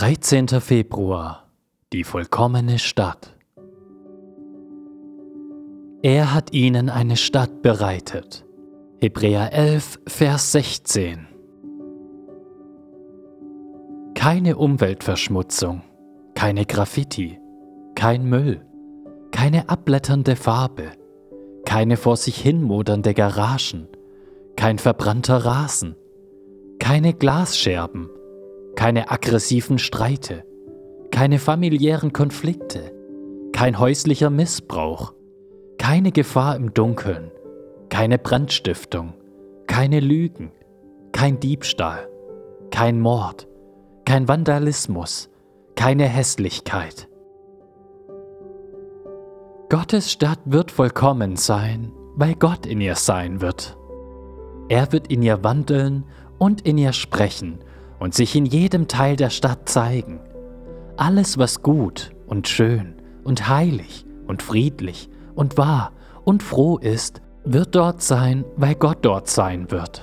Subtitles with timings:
[0.00, 0.48] 13.
[0.62, 1.50] Februar
[1.92, 3.36] Die vollkommene Stadt
[6.00, 8.46] Er hat ihnen eine Stadt bereitet.
[8.98, 11.26] Hebräer 11, Vers 16
[14.14, 15.82] Keine Umweltverschmutzung,
[16.34, 17.38] keine Graffiti,
[17.94, 18.64] kein Müll,
[19.32, 20.92] keine abblätternde Farbe,
[21.66, 23.86] keine vor sich hin modernde Garagen,
[24.56, 25.94] kein verbrannter Rasen,
[26.78, 28.08] keine Glasscherben,
[28.80, 30.42] keine aggressiven Streite,
[31.10, 32.94] keine familiären Konflikte,
[33.52, 35.12] kein häuslicher Missbrauch,
[35.76, 37.30] keine Gefahr im Dunkeln,
[37.90, 39.12] keine Brandstiftung,
[39.66, 40.52] keine Lügen,
[41.12, 42.08] kein Diebstahl,
[42.70, 43.48] kein Mord,
[44.06, 45.28] kein Vandalismus,
[45.76, 47.06] keine Hässlichkeit.
[49.68, 53.76] Gottes Stadt wird vollkommen sein, weil Gott in ihr sein wird.
[54.70, 56.04] Er wird in ihr wandeln
[56.38, 57.58] und in ihr sprechen
[58.00, 60.18] und sich in jedem Teil der Stadt zeigen.
[60.96, 65.92] Alles, was gut und schön und heilig und friedlich und wahr
[66.24, 70.02] und froh ist, wird dort sein, weil Gott dort sein wird.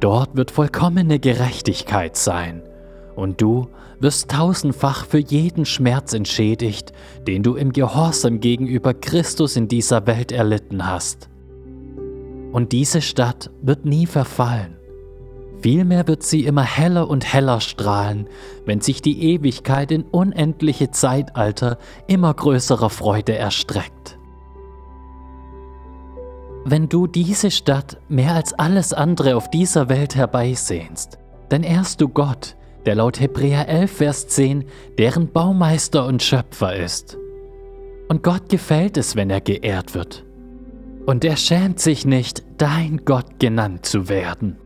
[0.00, 2.62] Dort wird vollkommene Gerechtigkeit sein,
[3.18, 3.66] und du
[3.98, 6.92] wirst tausendfach für jeden Schmerz entschädigt,
[7.26, 11.28] den du im Gehorsam gegenüber Christus in dieser Welt erlitten hast.
[12.52, 14.77] Und diese Stadt wird nie verfallen.
[15.60, 18.28] Vielmehr wird sie immer heller und heller strahlen,
[18.64, 24.18] wenn sich die Ewigkeit in unendliche Zeitalter immer größerer Freude erstreckt.
[26.64, 32.08] Wenn du diese Stadt mehr als alles andere auf dieser Welt herbeisehnst, dann ehrst du
[32.08, 32.56] Gott,
[32.86, 34.64] der laut Hebräer 11, Vers 10
[34.98, 37.16] deren Baumeister und Schöpfer ist.
[38.08, 40.24] Und Gott gefällt es, wenn er geehrt wird.
[41.06, 44.58] Und er schämt sich nicht, dein Gott genannt zu werden.